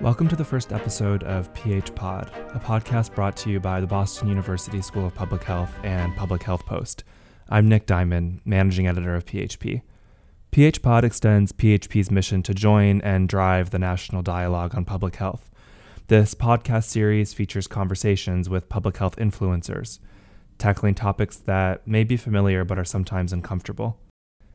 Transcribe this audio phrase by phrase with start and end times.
[0.00, 3.86] Welcome to the first episode of PH Pod, a podcast brought to you by the
[3.86, 7.04] Boston University School of Public Health and Public Health Post.
[7.50, 9.82] I'm Nick Diamond, managing editor of PHP.
[10.52, 15.50] PH Pod extends PHP's mission to join and drive the national dialogue on public health.
[16.06, 19.98] This podcast series features conversations with public health influencers,
[20.56, 23.98] tackling topics that may be familiar but are sometimes uncomfortable.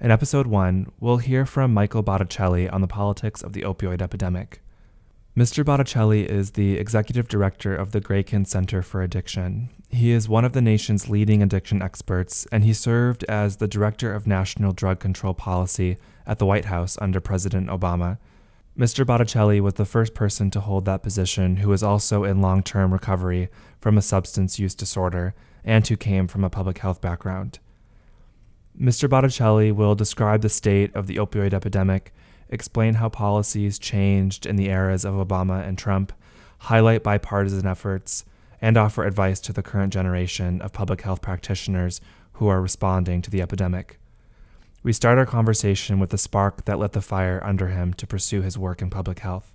[0.00, 4.62] In episode one, we'll hear from Michael Botticelli on the politics of the opioid epidemic.
[5.36, 5.62] Mr.
[5.62, 9.68] Botticelli is the executive director of the Grayken Center for Addiction.
[9.90, 14.14] He is one of the nation's leading addiction experts, and he served as the director
[14.14, 18.16] of national drug control policy at the White House under President Obama.
[18.78, 19.04] Mr.
[19.04, 22.90] Botticelli was the first person to hold that position who was also in long term
[22.90, 27.58] recovery from a substance use disorder and who came from a public health background.
[28.80, 29.06] Mr.
[29.06, 32.14] Botticelli will describe the state of the opioid epidemic
[32.48, 36.12] explain how policies changed in the eras of Obama and Trump,
[36.58, 38.24] highlight bipartisan efforts,
[38.60, 42.00] and offer advice to the current generation of public health practitioners
[42.34, 43.98] who are responding to the epidemic.
[44.82, 48.42] We start our conversation with the spark that lit the fire under him to pursue
[48.42, 49.52] his work in public health.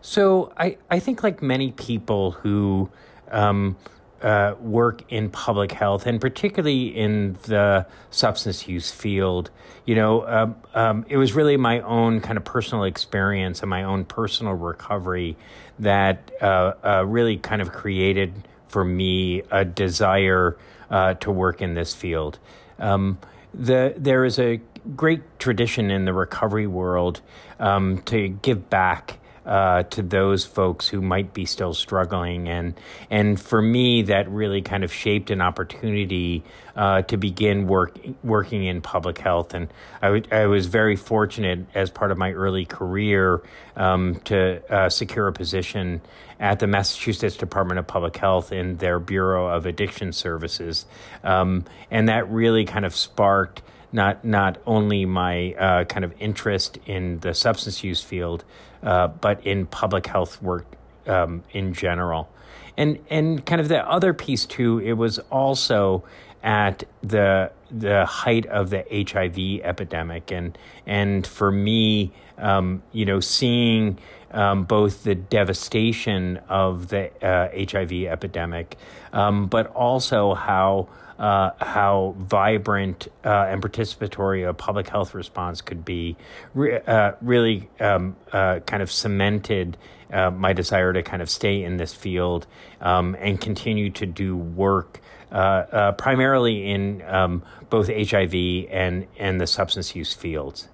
[0.00, 2.90] So I, I think like many people who
[3.30, 3.76] um,
[4.22, 9.50] uh, work in public health and particularly in the substance use field.
[9.84, 13.82] You know, um, um, it was really my own kind of personal experience and my
[13.82, 15.36] own personal recovery
[15.80, 18.32] that uh, uh, really kind of created
[18.68, 20.56] for me a desire
[20.90, 22.38] uh, to work in this field.
[22.78, 23.18] Um,
[23.54, 24.60] the there is a
[24.96, 27.20] great tradition in the recovery world
[27.58, 32.48] um, to give back uh, to those folks who might be still struggling.
[32.48, 32.74] And
[33.10, 36.42] and for me, that really kind of shaped an opportunity
[36.76, 39.54] uh, to begin work working in public health.
[39.54, 39.68] And
[40.00, 43.42] I, w- I was very fortunate as part of my early career
[43.76, 46.00] um, to uh, secure a position
[46.40, 50.86] at the Massachusetts Department of Public Health in their Bureau of Addiction Services,
[51.22, 53.62] um, and that really kind of sparked
[53.92, 58.44] not not only my uh, kind of interest in the substance use field,
[58.82, 60.66] uh, but in public health work
[61.06, 62.28] um, in general.
[62.76, 66.04] And and kind of the other piece too, it was also
[66.42, 73.20] at the the height of the HIV epidemic, and and for me, um, you know,
[73.20, 73.98] seeing
[74.32, 78.76] um, both the devastation of the uh, HIV epidemic,
[79.12, 80.88] um, but also how
[81.18, 86.16] uh, how vibrant uh, and participatory a public health response could be,
[86.52, 89.76] re- uh, really um, uh, kind of cemented
[90.12, 92.46] uh, my desire to kind of stay in this field
[92.80, 95.00] um, and continue to do work.
[95.32, 98.34] Uh, primarily in um, both HIV
[98.70, 100.68] and, and the substance use fields.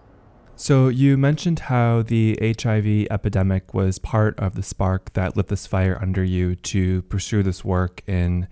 [0.57, 5.69] So, you mentioned how the HIV epidemic was part of the spark that lit this
[5.69, 8.49] fire under you to pursue this work in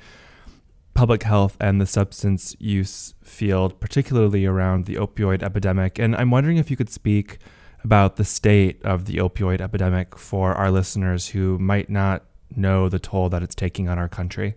[0.94, 5.98] public health and the substance use field, particularly around the opioid epidemic.
[5.98, 7.38] And I'm wondering if you could speak
[7.82, 12.24] about the state of the opioid epidemic for our listeners who might not
[12.54, 14.54] know the toll that it's taking on our country.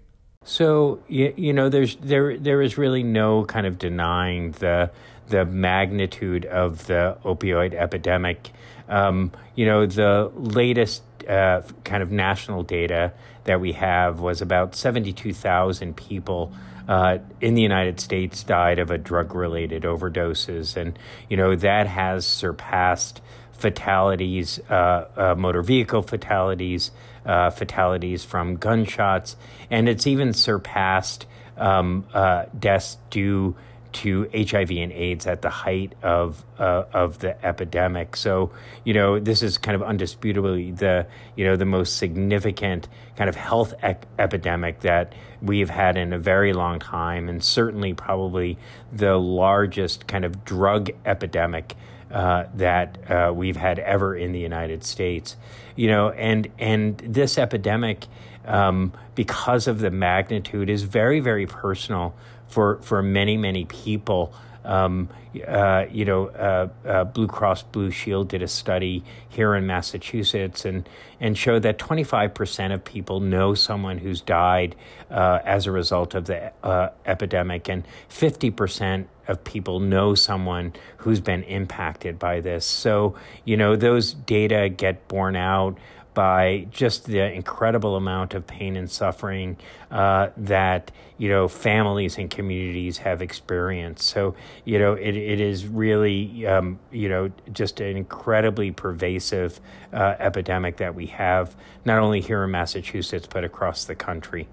[0.49, 4.89] So you, you know, there's there there is really no kind of denying the
[5.27, 8.51] the magnitude of the opioid epidemic.
[8.87, 13.13] Um, you know, the latest uh, kind of national data
[13.43, 16.51] that we have was about 72,000 people
[16.87, 20.75] uh, in the United States died of a drug related overdoses.
[20.75, 20.97] And,
[21.29, 23.21] you know, that has surpassed
[23.59, 26.91] fatalities, uh, uh motor vehicle fatalities,
[27.25, 29.35] uh, fatalities from gunshots,
[29.69, 31.25] and it's even surpassed
[31.57, 33.55] um, uh, deaths due
[33.91, 38.15] to HIV and AIDS at the height of uh, of the epidemic.
[38.15, 38.51] So
[38.83, 43.35] you know this is kind of undisputably the you know the most significant kind of
[43.35, 43.73] health
[44.17, 48.57] epidemic that we've had in a very long time, and certainly probably
[48.91, 51.75] the largest kind of drug epidemic.
[52.11, 55.37] Uh, that uh, we've had ever in the United States,
[55.75, 58.07] you know, and and this epidemic,
[58.45, 62.15] um, because of the magnitude, is very very personal
[62.49, 64.33] for for many many people.
[64.65, 65.09] Um,
[65.47, 70.65] uh, you know, uh, uh, Blue Cross Blue Shield did a study here in Massachusetts
[70.65, 70.87] and
[71.19, 74.75] and showed that 25% of people know someone who's died
[75.09, 81.21] uh, as a result of the uh, epidemic, and 50% of people know someone who's
[81.21, 82.65] been impacted by this.
[82.65, 83.15] So,
[83.45, 85.77] you know, those data get borne out
[86.13, 89.55] by just the incredible amount of pain and suffering
[89.91, 94.05] uh, that you know families and communities have experienced.
[94.07, 94.35] So
[94.65, 99.61] you know it, it is really um, you know just an incredibly pervasive
[99.93, 101.55] uh, epidemic that we have
[101.85, 104.47] not only here in Massachusetts but across the country.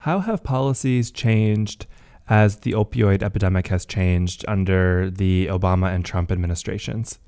[0.00, 1.86] How have policies changed?
[2.28, 7.18] As the opioid epidemic has changed under the Obama and Trump administrations?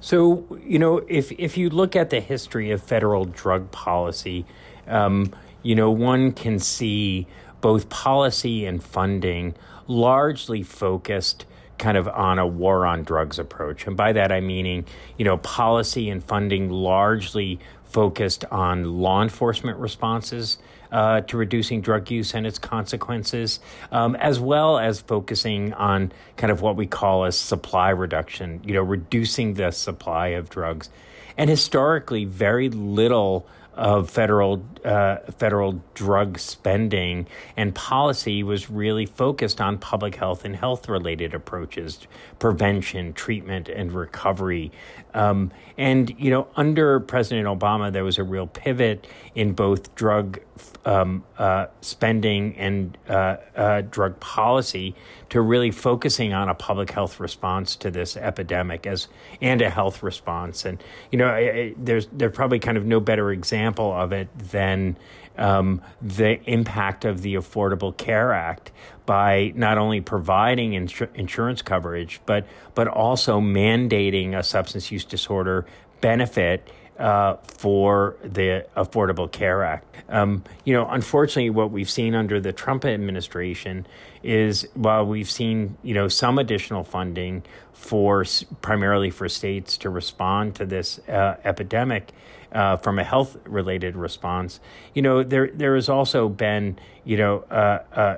[0.00, 4.46] So, you know, if, if you look at the history of federal drug policy,
[4.86, 5.32] um,
[5.62, 7.26] you know, one can see
[7.60, 9.54] both policy and funding
[9.86, 11.44] largely focused
[11.76, 13.86] kind of on a war on drugs approach.
[13.86, 14.86] And by that, I meaning,
[15.18, 20.58] you know, policy and funding largely focused on law enforcement responses
[20.92, 23.60] uh, to reducing drug use and its consequences,
[23.92, 28.74] um, as well as focusing on kind of what we call a supply reduction, you
[28.74, 30.90] know, reducing the supply of drugs.
[31.36, 37.26] And historically, very little of federal uh, federal drug spending
[37.56, 42.06] and policy was really focused on public health and health related approaches,
[42.38, 44.70] prevention, treatment, and recovery.
[45.14, 50.38] Um, and you know, under President Obama, there was a real pivot in both drug
[50.84, 54.94] um, uh, spending and uh, uh, drug policy
[55.28, 59.08] to really focusing on a public health response to this epidemic as
[59.42, 60.64] and a health response.
[60.64, 64.28] And you know, I, I, there's there's probably kind of no better example of it
[64.38, 64.96] than
[65.36, 68.72] um, the impact of the Affordable Care Act
[69.10, 72.46] by not only providing insur- insurance coverage, but
[72.76, 75.66] but also mandating a substance use disorder
[76.00, 79.96] benefit uh, for the Affordable Care Act.
[80.10, 83.84] Um, you know, unfortunately, what we've seen under the Trump administration
[84.22, 87.42] is while we've seen you know some additional funding
[87.72, 88.24] for
[88.62, 92.12] primarily for states to respond to this uh, epidemic.
[92.52, 94.58] Uh, from a health related response,
[94.92, 98.16] you know there there has also been you know uh, uh,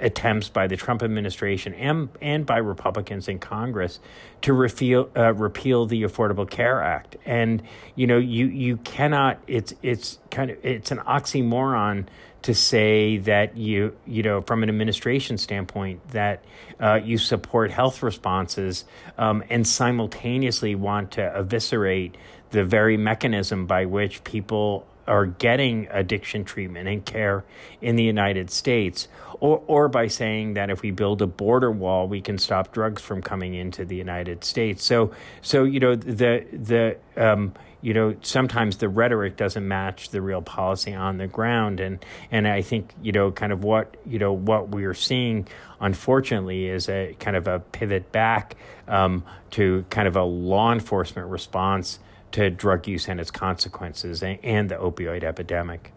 [0.00, 4.00] attempts by the Trump administration and and by Republicans in Congress
[4.42, 7.16] to repeal uh, repeal the Affordable Care Act.
[7.24, 7.62] And
[7.94, 9.40] you know, you you cannot.
[9.46, 12.06] It's it's kind of it's an oxymoron
[12.42, 16.42] to say that you you know from an administration standpoint that
[16.80, 18.84] uh, you support health responses
[19.18, 22.16] um, and simultaneously want to eviscerate
[22.50, 27.44] the very mechanism by which people are getting addiction treatment and care
[27.80, 29.08] in the United States,
[29.40, 33.02] or, or by saying that if we build a border wall, we can stop drugs
[33.02, 34.84] from coming into the United States.
[34.84, 35.10] So,
[35.42, 40.42] so you know the the um, you know sometimes the rhetoric doesn't match the real
[40.42, 44.32] policy on the ground, and and I think you know kind of what you know
[44.32, 45.48] what we're seeing
[45.80, 48.54] unfortunately is a kind of a pivot back
[48.86, 51.98] um, to kind of a law enforcement response
[52.32, 55.92] to drug use and its consequences and, and the opioid epidemic.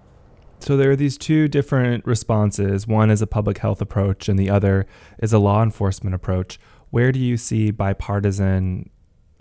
[0.59, 2.87] So there are these two different responses.
[2.87, 4.85] One is a public health approach, and the other
[5.19, 6.57] is a law enforcement approach.
[6.89, 8.89] Where do you see bipartisan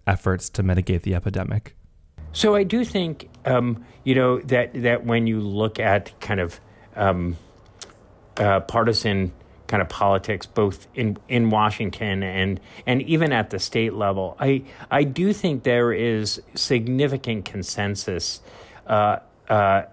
[0.07, 1.77] efforts to mitigate the epidemic?
[2.33, 6.61] So I do think, um, you know, that that when you look at kind of
[6.97, 7.37] um,
[8.39, 9.33] uh, partisan
[9.73, 14.37] kind of politics, both in, in Washington and and even at the state level.
[14.39, 18.43] I I do think there is significant consensus,
[18.87, 19.85] uh, uh,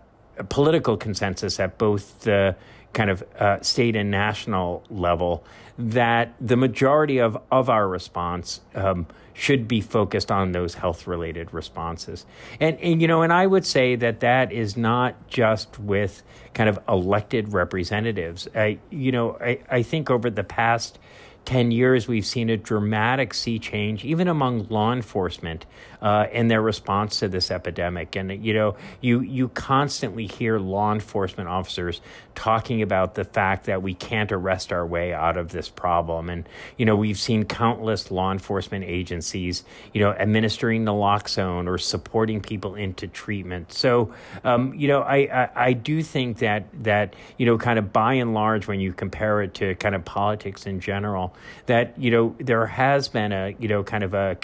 [0.49, 2.57] political consensus at both the
[2.91, 5.45] kind of uh, state and national level
[5.77, 9.07] that the majority of, of our response um,
[9.39, 12.25] should be focused on those health related responses.
[12.59, 16.67] And, and, you know, and I would say that that is not just with kind
[16.67, 18.49] of elected representatives.
[18.53, 20.99] I, you know, I, I think over the past
[21.45, 25.65] 10 years, we've seen a dramatic sea change, even among law enforcement,
[26.01, 28.17] uh, in their response to this epidemic.
[28.17, 32.01] And, you know, you, you constantly hear law enforcement officers
[32.39, 36.29] talking about the fact that we can't arrest our way out of this problem.
[36.29, 42.39] And, you know, we've seen countless law enforcement agencies, you know, administering naloxone or supporting
[42.39, 43.73] people into treatment.
[43.73, 44.13] So,
[44.45, 48.13] um, you know, I, I, I do think that, that, you know, kind of by
[48.13, 52.35] and large, when you compare it to kind of politics in general, that you know
[52.39, 54.37] there has been a you know kind of a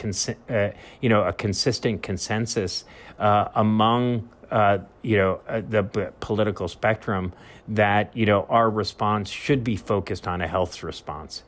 [0.49, 0.69] uh,
[1.01, 2.83] you know a consistent consensus
[3.19, 5.83] uh, among uh, you know uh, the
[6.19, 7.33] political spectrum
[7.67, 11.43] that you know our response should be focused on a health response.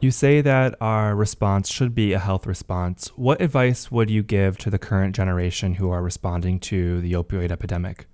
[0.00, 3.08] You say that our response should be a health response.
[3.16, 7.52] What advice would you give to the current generation who are responding to the opioid
[7.52, 8.06] epidemic?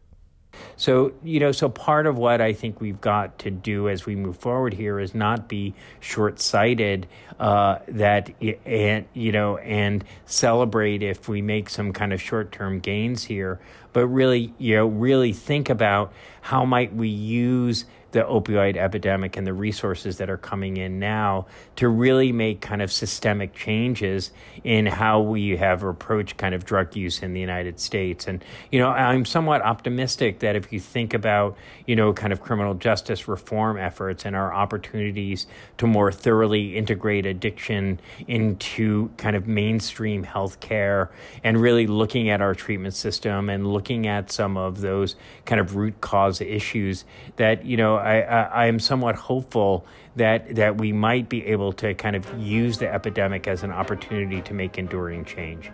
[0.76, 4.16] So, you know, so part of what I think we've got to do as we
[4.16, 7.06] move forward here is not be short sighted,
[7.38, 8.30] uh, that,
[8.64, 13.60] and, you know, and celebrate if we make some kind of short term gains here,
[13.92, 17.86] but really, you know, really think about how might we use
[18.16, 21.44] the opioid epidemic and the resources that are coming in now
[21.76, 24.30] to really make kind of systemic changes
[24.64, 28.26] in how we have approached kind of drug use in the United States.
[28.26, 28.42] And,
[28.72, 32.72] you know, I'm somewhat optimistic that if you think about, you know, kind of criminal
[32.72, 35.46] justice reform efforts and our opportunities
[35.76, 41.10] to more thoroughly integrate addiction into kind of mainstream healthcare
[41.44, 45.76] and really looking at our treatment system and looking at some of those kind of
[45.76, 47.04] root cause issues
[47.36, 49.84] that, you know, I, I am somewhat hopeful
[50.14, 54.40] that that we might be able to kind of use the epidemic as an opportunity
[54.42, 55.70] to make enduring change.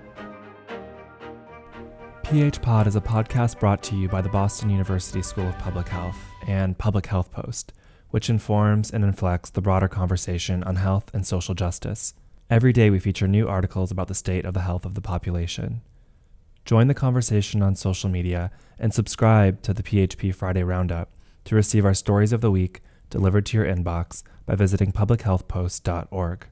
[2.25, 5.89] PH Pod is a podcast brought to you by the Boston University School of Public
[5.89, 7.75] Health and Public Health Post,
[8.11, 12.15] which informs and inflects the broader conversation on health and social justice.
[12.49, 15.83] Every day we feature new articles about the state of the health of the population.
[16.65, 21.11] Join the conversation on social media and subscribe to the PHP Friday Roundup
[21.45, 26.47] to receive our stories of the week delivered to your inbox by visiting publichealthpost.org.